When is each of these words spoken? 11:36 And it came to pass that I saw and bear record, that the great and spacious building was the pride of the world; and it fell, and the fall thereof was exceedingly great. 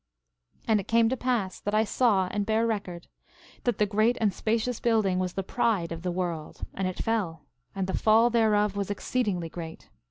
11:36 0.61 0.63
And 0.69 0.79
it 0.79 0.87
came 0.87 1.09
to 1.09 1.15
pass 1.15 1.59
that 1.59 1.75
I 1.75 1.83
saw 1.83 2.27
and 2.31 2.43
bear 2.43 2.65
record, 2.65 3.05
that 3.65 3.77
the 3.77 3.85
great 3.85 4.17
and 4.19 4.33
spacious 4.33 4.79
building 4.79 5.19
was 5.19 5.33
the 5.33 5.43
pride 5.43 5.91
of 5.91 6.01
the 6.01 6.09
world; 6.11 6.65
and 6.73 6.87
it 6.87 6.97
fell, 6.97 7.45
and 7.75 7.85
the 7.85 7.93
fall 7.95 8.31
thereof 8.31 8.75
was 8.75 8.89
exceedingly 8.89 9.47
great. 9.47 9.89